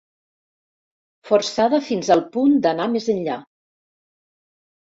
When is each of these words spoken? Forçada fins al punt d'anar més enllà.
Forçada 1.29 1.79
fins 1.89 2.11
al 2.15 2.25
punt 2.39 2.57
d'anar 2.67 2.89
més 2.97 3.11
enllà. 3.15 3.37